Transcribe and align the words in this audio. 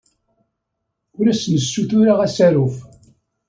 Ur 1.17 1.25
asen-ssutureɣ 1.27 2.19
asaruf. 2.25 2.75